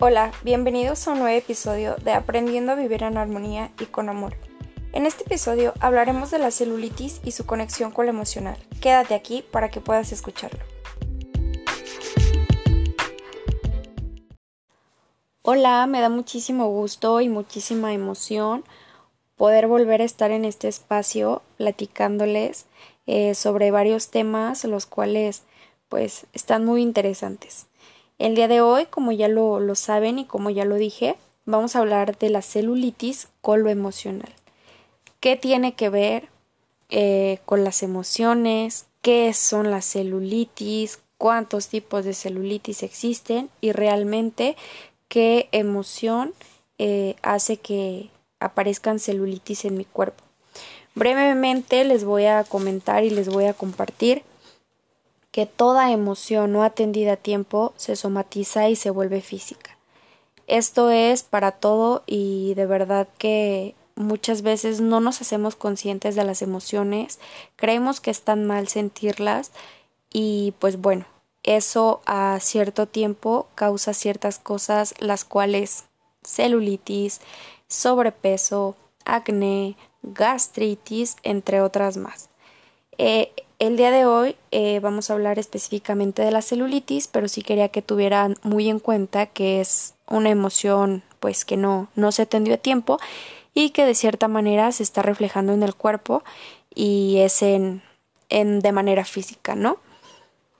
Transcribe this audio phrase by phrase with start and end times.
[0.00, 4.36] Hola, bienvenidos a un nuevo episodio de Aprendiendo a vivir en armonía y con amor.
[4.92, 8.56] En este episodio hablaremos de la celulitis y su conexión con lo emocional.
[8.80, 10.60] Quédate aquí para que puedas escucharlo.
[15.42, 18.62] Hola, me da muchísimo gusto y muchísima emoción
[19.34, 22.66] poder volver a estar en este espacio platicándoles
[23.08, 25.42] eh, sobre varios temas los cuales
[25.88, 27.67] pues están muy interesantes.
[28.18, 31.14] El día de hoy, como ya lo, saben y como ya lo dije,
[31.44, 34.32] vamos a hablar de la celulitis con lo emocional.
[35.20, 36.28] ¿Qué tiene que ver
[36.90, 38.86] eh, con las emociones?
[39.02, 40.98] ¿Qué son las celulitis?
[41.16, 43.50] ¿Cuántos tipos de celulitis existen?
[43.60, 44.56] Y realmente
[45.08, 46.34] qué emoción
[46.78, 48.10] eh, hace que
[48.40, 50.24] aparezcan celulitis en mi cuerpo.
[50.96, 54.24] Brevemente les voy a comentar y les voy a compartir
[55.38, 59.78] que toda emoción no atendida a tiempo se somatiza y se vuelve física.
[60.48, 66.24] Esto es para todo y de verdad que muchas veces no nos hacemos conscientes de
[66.24, 67.20] las emociones,
[67.54, 69.52] creemos que están mal sentirlas
[70.12, 71.04] y pues bueno,
[71.44, 75.84] eso a cierto tiempo causa ciertas cosas las cuales
[76.24, 77.20] celulitis,
[77.68, 82.28] sobrepeso, acné, gastritis, entre otras más.
[83.00, 87.42] Eh, el día de hoy eh, vamos a hablar específicamente de la celulitis, pero sí
[87.42, 92.22] quería que tuvieran muy en cuenta que es una emoción pues que no, no se
[92.22, 92.98] atendió a tiempo
[93.54, 96.22] y que de cierta manera se está reflejando en el cuerpo
[96.72, 97.82] y es en,
[98.28, 99.78] en de manera física, ¿no?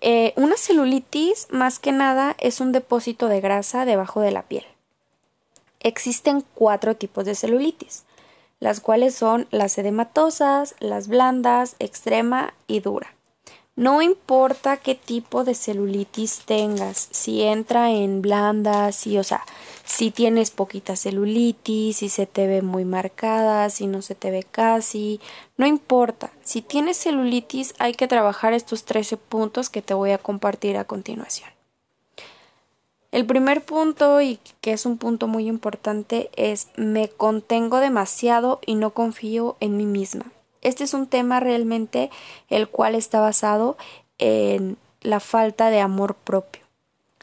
[0.00, 4.64] Eh, una celulitis más que nada es un depósito de grasa debajo de la piel.
[5.80, 8.04] Existen cuatro tipos de celulitis
[8.60, 13.14] las cuales son las edematosas, las blandas, extrema y dura.
[13.78, 19.44] No importa qué tipo de celulitis tengas, si entra en blandas, si, o sea,
[19.84, 24.42] si tienes poquita celulitis, si se te ve muy marcada, si no se te ve
[24.42, 25.20] casi,
[25.56, 26.32] no importa.
[26.42, 30.82] Si tienes celulitis hay que trabajar estos 13 puntos que te voy a compartir a
[30.82, 31.57] continuación.
[33.10, 38.74] El primer punto, y que es un punto muy importante, es me contengo demasiado y
[38.74, 40.26] no confío en mí misma.
[40.60, 42.10] Este es un tema realmente
[42.50, 43.78] el cual está basado
[44.18, 46.62] en la falta de amor propio.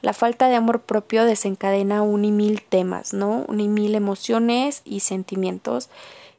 [0.02, 3.46] La falta de amor propio desencadena un y mil temas, ¿no?
[3.48, 5.90] Un y mil emociones y sentimientos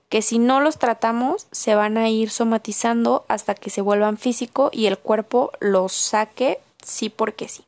[0.09, 4.71] que si no los tratamos se van a ir somatizando hasta que se vuelvan físico
[4.73, 7.65] y el cuerpo los saque sí porque sí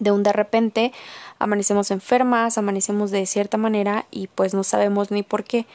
[0.00, 0.92] de un de repente
[1.38, 5.66] amanecemos enfermas, amanecemos de cierta manera y pues no sabemos ni por qué.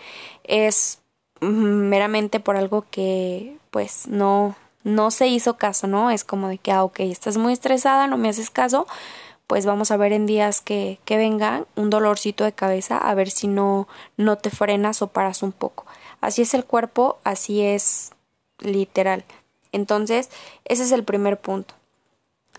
[0.44, 1.00] Es
[1.40, 6.12] meramente por algo que pues no no se hizo caso, ¿no?
[6.12, 8.86] Es como de que, ah, ok, estás muy estresada, no me haces caso,
[9.48, 13.32] pues vamos a ver en días que, que vengan un dolorcito de cabeza, a ver
[13.32, 15.86] si no, no te frenas o paras un poco.
[16.22, 18.12] Así es el cuerpo, así es
[18.60, 19.26] literal.
[19.72, 20.30] Entonces,
[20.66, 21.74] ese es el primer punto.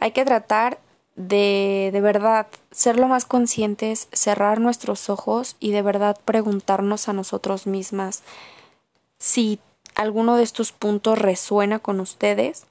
[0.01, 0.79] Hay que tratar
[1.17, 7.13] de de verdad ser lo más conscientes, cerrar nuestros ojos y de verdad preguntarnos a
[7.13, 8.23] nosotros mismas
[9.19, 9.59] si
[9.95, 12.67] alguno de estos puntos resuena con ustedes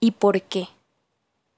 [0.00, 0.68] y por qué.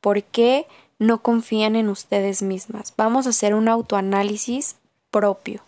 [0.01, 0.67] ¿Por qué
[0.99, 2.93] no confían en ustedes mismas?
[2.97, 4.77] Vamos a hacer un autoanálisis
[5.11, 5.63] propio.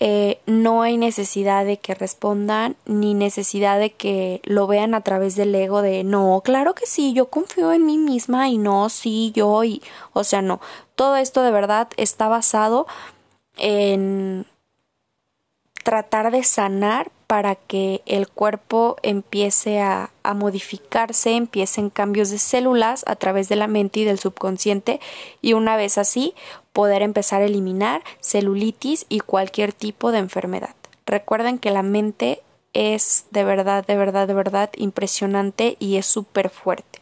[0.00, 5.34] Eh, no hay necesidad de que respondan ni necesidad de que lo vean a través
[5.34, 9.32] del ego de no, claro que sí, yo confío en mí misma y no, sí,
[9.34, 9.82] yo y
[10.12, 10.60] o sea, no,
[10.94, 12.86] todo esto de verdad está basado
[13.56, 14.46] en
[15.82, 23.02] tratar de sanar para que el cuerpo empiece a, a, modificarse, empiecen cambios de células
[23.08, 25.00] a través de la mente y del subconsciente.
[25.42, 26.34] Y una vez así
[26.78, 30.76] poder empezar a eliminar celulitis y cualquier tipo de enfermedad.
[31.06, 32.40] Recuerden que la mente
[32.72, 37.00] es de verdad, de verdad, de verdad impresionante y es súper fuerte.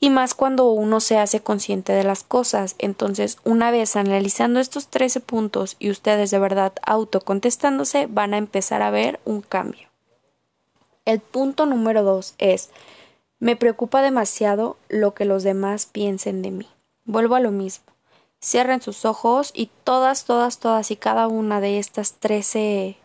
[0.00, 2.74] Y más cuando uno se hace consciente de las cosas.
[2.78, 8.82] Entonces, una vez analizando estos 13 puntos y ustedes de verdad autocontestándose, van a empezar
[8.82, 9.88] a ver un cambio.
[11.06, 12.68] El punto número 2 es
[13.38, 16.68] me preocupa demasiado lo que los demás piensen de mí.
[17.06, 17.88] Vuelvo a lo mismo.
[18.40, 22.96] Cierren sus ojos y todas, todas, todas y cada una de estas trece,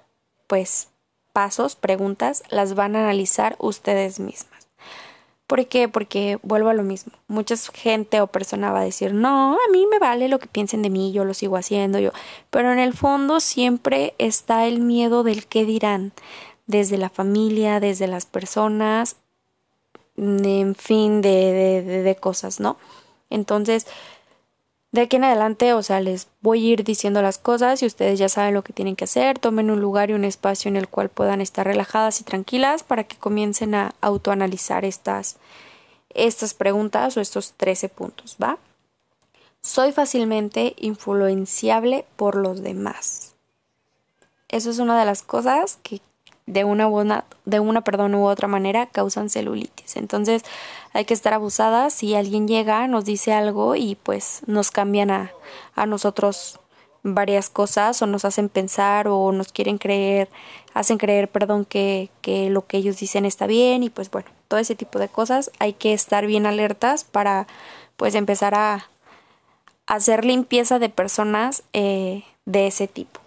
[0.47, 0.89] pues,
[1.33, 4.67] pasos, preguntas, las van a analizar ustedes mismas.
[5.47, 5.89] ¿Por qué?
[5.89, 7.13] Porque vuelvo a lo mismo.
[7.27, 10.81] Mucha gente o persona va a decir, no, a mí me vale lo que piensen
[10.81, 12.11] de mí, yo lo sigo haciendo, yo.
[12.49, 16.13] Pero en el fondo siempre está el miedo del qué dirán,
[16.65, 19.17] desde la familia, desde las personas,
[20.15, 22.77] en fin, de, de, de cosas, ¿no?
[23.29, 23.87] Entonces,
[24.93, 28.19] De aquí en adelante, o sea, les voy a ir diciendo las cosas y ustedes
[28.19, 29.39] ya saben lo que tienen que hacer.
[29.39, 33.03] Tomen un lugar y un espacio en el cual puedan estar relajadas y tranquilas para
[33.03, 35.37] que comiencen a autoanalizar estas,
[36.11, 38.59] estas preguntas o estos 13 puntos, ¿va?
[39.61, 43.33] Soy fácilmente influenciable por los demás.
[44.47, 46.01] Eso es una de las cosas que
[46.45, 49.95] de una, buena, de una perdón, u otra manera causan celulitis.
[49.95, 50.43] Entonces
[50.93, 55.31] hay que estar abusadas si alguien llega, nos dice algo y pues nos cambian a,
[55.75, 56.59] a nosotros
[57.03, 60.29] varias cosas o nos hacen pensar o nos quieren creer,
[60.73, 64.59] hacen creer, perdón, que, que lo que ellos dicen está bien y pues bueno, todo
[64.59, 67.47] ese tipo de cosas hay que estar bien alertas para
[67.97, 68.87] pues empezar a,
[69.85, 73.19] hacer limpieza de personas eh, de ese tipo.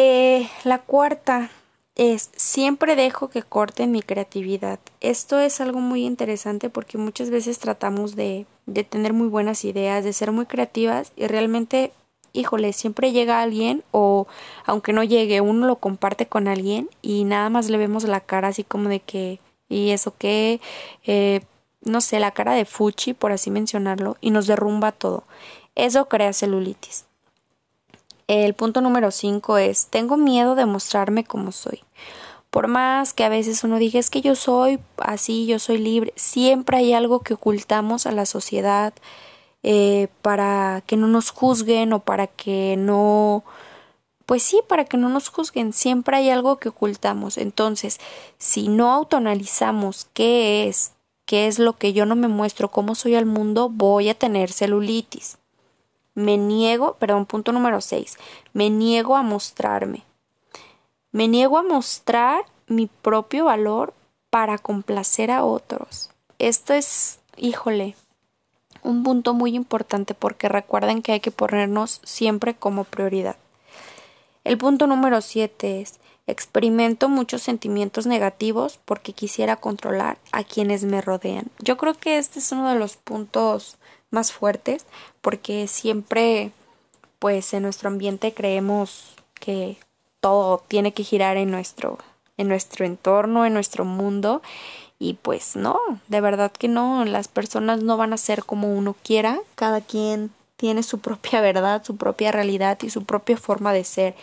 [0.00, 1.50] Eh, la cuarta
[1.96, 4.78] es siempre dejo que corte mi creatividad.
[5.00, 10.04] Esto es algo muy interesante porque muchas veces tratamos de, de tener muy buenas ideas,
[10.04, 11.90] de ser muy creativas y realmente,
[12.32, 14.28] híjole, siempre llega alguien o
[14.66, 18.46] aunque no llegue, uno lo comparte con alguien y nada más le vemos la cara
[18.46, 20.60] así como de que, ¿y eso qué?
[21.06, 21.40] Eh,
[21.82, 25.24] no sé, la cara de Fuchi, por así mencionarlo, y nos derrumba todo.
[25.74, 27.07] Eso crea celulitis.
[28.28, 31.82] El punto número 5 es, tengo miedo de mostrarme como soy.
[32.50, 36.12] Por más que a veces uno diga es que yo soy así, yo soy libre,
[36.14, 38.92] siempre hay algo que ocultamos a la sociedad
[39.62, 43.44] eh, para que no nos juzguen o para que no,
[44.26, 47.38] pues sí, para que no nos juzguen, siempre hay algo que ocultamos.
[47.38, 47.98] Entonces,
[48.36, 50.92] si no autoanalizamos qué es,
[51.24, 54.52] qué es lo que yo no me muestro, cómo soy al mundo, voy a tener
[54.52, 55.37] celulitis.
[56.18, 58.18] Me niego, perdón, punto número 6.
[58.52, 60.02] Me niego a mostrarme.
[61.12, 63.94] Me niego a mostrar mi propio valor
[64.28, 66.10] para complacer a otros.
[66.40, 67.94] Esto es, híjole,
[68.82, 73.36] un punto muy importante porque recuerden que hay que ponernos siempre como prioridad.
[74.42, 81.00] El punto número 7 es experimento muchos sentimientos negativos porque quisiera controlar a quienes me
[81.00, 81.46] rodean.
[81.60, 83.78] Yo creo que este es uno de los puntos
[84.10, 84.86] más fuertes
[85.20, 86.52] porque siempre
[87.18, 89.76] pues en nuestro ambiente creemos que
[90.20, 91.98] todo tiene que girar en nuestro
[92.36, 94.42] en nuestro entorno, en nuestro mundo
[94.98, 95.78] y pues no,
[96.08, 100.30] de verdad que no, las personas no van a ser como uno quiera, cada quien
[100.56, 104.14] tiene su propia verdad, su propia realidad y su propia forma de ser.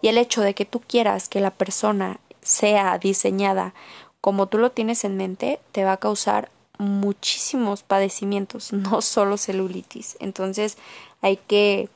[0.00, 3.74] Y el hecho de que tú quieras que la persona sea diseñada
[4.20, 6.48] como tú lo tienes en mente, te va a causar
[6.82, 10.16] muchísimos padecimientos, no solo celulitis.
[10.20, 10.78] Entonces
[11.20, 11.88] hay que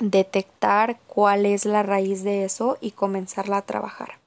[0.00, 4.18] detectar cuál es la raíz de eso y comenzarla a trabajar.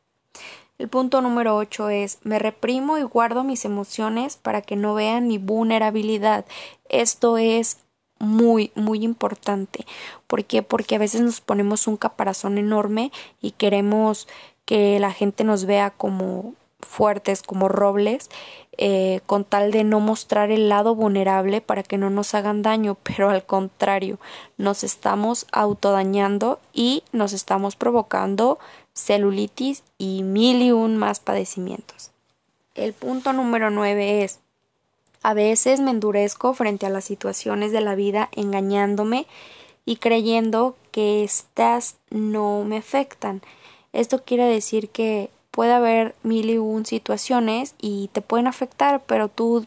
[0.80, 5.28] El punto número 8 es me reprimo y guardo mis emociones para que no vean
[5.28, 6.46] mi vulnerabilidad.
[6.88, 7.80] Esto es
[8.18, 9.86] muy, muy importante.
[10.28, 10.62] ¿Por qué?
[10.62, 14.28] Porque a veces nos ponemos un caparazón enorme y queremos
[14.66, 18.30] que la gente nos vea como fuertes, como robles,
[18.78, 22.96] eh, con tal de no mostrar el lado vulnerable para que no nos hagan daño,
[23.04, 24.20] pero al contrario,
[24.58, 28.60] nos estamos autodañando y nos estamos provocando
[28.94, 32.12] celulitis y mil y un más padecimientos.
[32.76, 34.40] El punto número nueve es
[35.22, 39.28] a veces me endurezco frente a las situaciones de la vida engañándome
[39.86, 43.42] y creyendo que éstas no me afectan.
[43.92, 45.30] Esto quiere decir que
[45.60, 49.66] puede haber mil y un situaciones y te pueden afectar, pero tú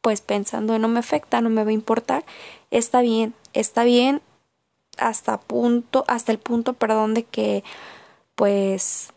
[0.00, 2.24] pues pensando no me afecta, no me va a importar,
[2.72, 4.20] está bien, está bien
[4.96, 7.62] hasta punto, hasta el punto, perdón, de que
[8.34, 9.12] pues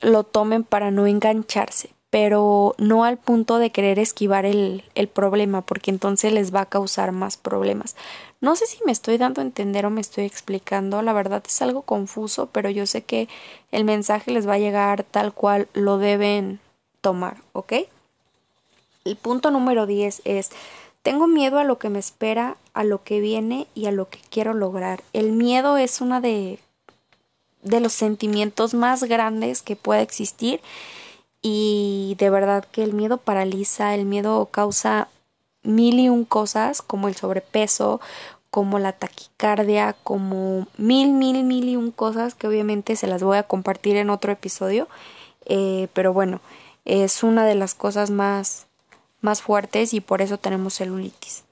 [0.00, 5.62] lo tomen para no engancharse, pero no al punto de querer esquivar el, el problema,
[5.62, 7.96] porque entonces les va a causar más problemas.
[8.40, 11.60] No sé si me estoy dando a entender o me estoy explicando, la verdad es
[11.60, 13.28] algo confuso, pero yo sé que
[13.72, 16.60] el mensaje les va a llegar tal cual lo deben
[17.00, 17.72] tomar, ¿ok?
[19.04, 20.50] El punto número 10 es,
[21.02, 24.20] tengo miedo a lo que me espera, a lo que viene y a lo que
[24.30, 25.02] quiero lograr.
[25.14, 26.60] El miedo es una de,
[27.62, 30.60] de los sentimientos más grandes que puede existir
[31.46, 35.08] y de verdad que el miedo paraliza, el miedo causa
[35.62, 38.00] mil y un cosas como el sobrepeso,
[38.48, 43.36] como la taquicardia, como mil, mil, mil y un cosas que obviamente se las voy
[43.36, 44.88] a compartir en otro episodio.
[45.44, 46.40] Eh, pero bueno,
[46.86, 48.66] es una de las cosas más,
[49.20, 51.44] más fuertes y por eso tenemos celulitis.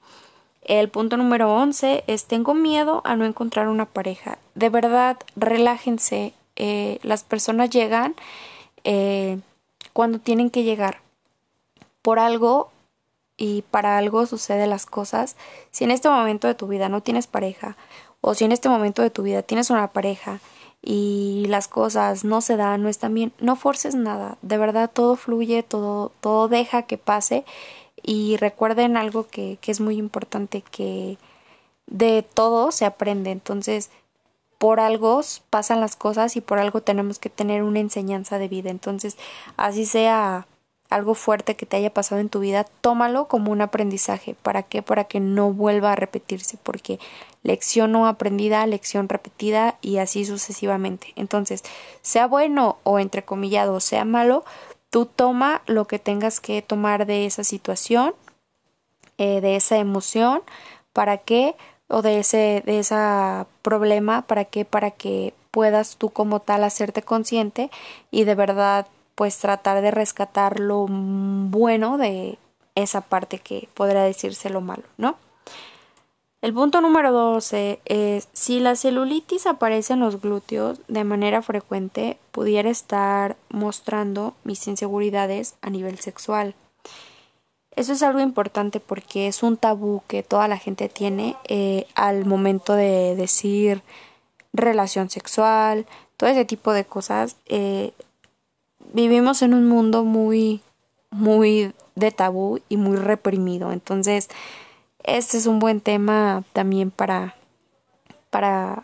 [0.63, 4.39] El punto número 11 es tengo miedo a no encontrar una pareja.
[4.55, 6.33] De verdad, relájense.
[6.55, 8.15] Eh, las personas llegan
[8.85, 9.37] eh,
[9.93, 11.01] cuando tienen que llegar.
[12.01, 12.71] Por algo
[13.37, 15.35] y para algo sucede las cosas.
[15.71, 17.77] Si en este momento de tu vida no tienes pareja
[18.21, 20.39] o si en este momento de tu vida tienes una pareja
[20.81, 24.37] y las cosas no se dan, no están bien, no forces nada.
[24.41, 27.45] De verdad todo fluye, todo todo deja que pase
[28.01, 31.17] y recuerden algo que, que es muy importante que
[31.87, 33.31] de todo se aprende.
[33.31, 33.89] Entonces,
[34.63, 38.69] por algo pasan las cosas y por algo tenemos que tener una enseñanza de vida.
[38.69, 39.17] Entonces,
[39.57, 40.47] así sea
[40.89, 44.37] algo fuerte que te haya pasado en tu vida, tómalo como un aprendizaje.
[44.41, 44.81] ¿Para qué?
[44.81, 46.97] Para que no vuelva a repetirse, porque
[47.41, 51.11] lección no aprendida, lección repetida y así sucesivamente.
[51.17, 51.61] Entonces,
[52.01, 54.45] sea bueno o entrecomillado, sea malo,
[54.89, 58.15] tú toma lo que tengas que tomar de esa situación,
[59.17, 60.41] eh, de esa emoción,
[60.93, 66.39] para que o de ese de esa problema para que para que puedas tú como
[66.39, 67.69] tal hacerte consciente
[68.11, 72.37] y de verdad pues tratar de rescatar lo bueno de
[72.75, 75.17] esa parte que podría decirse lo malo, ¿no?
[76.41, 82.17] El punto número 12 es si la celulitis aparece en los glúteos de manera frecuente,
[82.33, 86.53] pudiera estar mostrando mis inseguridades a nivel sexual.
[87.75, 92.25] Eso es algo importante porque es un tabú que toda la gente tiene eh, al
[92.25, 93.81] momento de decir
[94.53, 95.87] relación sexual,
[96.17, 97.35] todo ese tipo de cosas.
[97.47, 97.91] Eh,
[98.93, 100.61] vivimos en un mundo muy,
[101.09, 103.71] muy de tabú y muy reprimido.
[103.71, 104.29] Entonces,
[105.03, 107.35] este es un buen tema también para,
[108.29, 108.83] para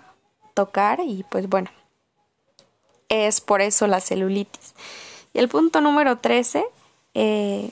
[0.54, 1.70] tocar y pues bueno,
[3.08, 4.74] es por eso la celulitis.
[5.34, 6.66] Y el punto número 13,
[7.14, 7.72] eh,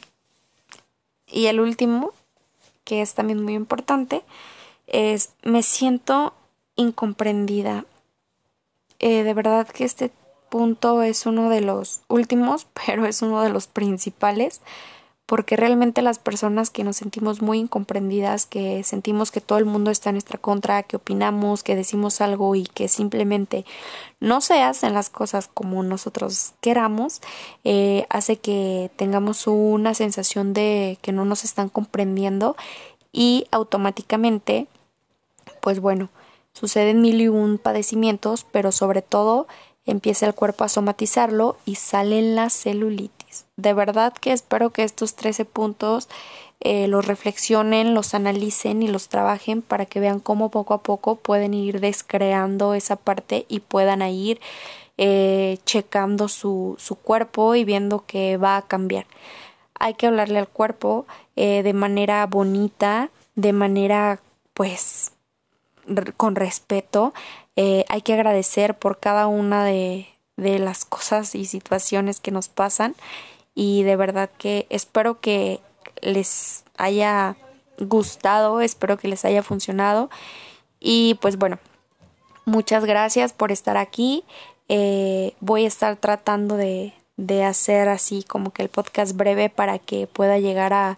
[1.28, 2.14] y el último,
[2.84, 4.24] que es también muy importante,
[4.88, 6.34] es me siento
[6.76, 7.86] incomprendida.
[9.00, 10.12] Eh, de verdad que este
[10.50, 14.62] punto es uno de los últimos, pero es uno de los principales
[15.28, 19.92] porque realmente las personas que nos sentimos muy incomprendidas, que sentimos que todo el mundo
[19.92, 23.66] está en nuestra contra, que opinamos, que decimos algo y que simplemente
[24.22, 27.22] no se hacen las cosas como nosotros queramos,
[27.66, 32.56] eh, hace que tengamos una sensación de que no nos están comprendiendo
[33.12, 34.68] y automáticamente,
[35.60, 36.08] pues bueno,
[36.54, 39.46] suceden mil y un padecimientos, pero sobre todo
[39.86, 43.17] empieza el cuerpo a somatizarlo y salen las celulitis.
[43.56, 46.10] De verdad que espero que estos 13 puntos
[46.60, 51.16] eh, los reflexionen, los analicen y los trabajen para que vean cómo poco a poco
[51.16, 54.40] pueden ir descreando esa parte y puedan ir
[54.98, 59.06] eh, checando su, su cuerpo y viendo que va a cambiar.
[59.80, 64.20] Hay que hablarle al cuerpo eh, de manera bonita, de manera
[64.56, 65.12] pues
[66.18, 67.14] con respeto,
[67.56, 72.96] hay que agradecer por cada una de, de las cosas y situaciones que nos pasan
[73.56, 75.60] y de verdad que espero que
[76.02, 77.36] les haya
[77.80, 80.10] gustado, espero que les haya funcionado
[80.80, 81.60] y pues bueno,
[82.46, 84.24] muchas gracias por estar aquí.
[84.70, 89.80] Eh, voy a estar tratando de, de hacer así como que el podcast breve para
[89.80, 90.98] que pueda llegar a,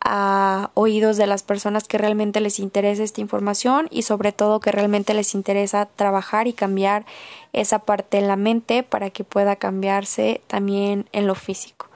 [0.00, 4.72] a oídos de las personas que realmente les interesa esta información y sobre todo que
[4.72, 7.04] realmente les interesa trabajar y cambiar
[7.52, 11.86] esa parte en la mente para que pueda cambiarse también en lo físico.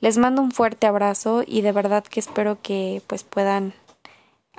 [0.00, 3.74] Les mando un fuerte abrazo y de verdad que espero que pues puedan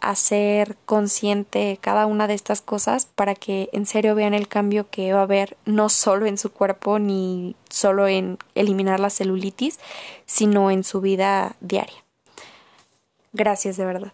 [0.01, 5.13] hacer consciente cada una de estas cosas para que en serio vean el cambio que
[5.13, 9.79] va a haber no solo en su cuerpo ni solo en eliminar la celulitis,
[10.25, 12.03] sino en su vida diaria.
[13.33, 14.13] Gracias de verdad.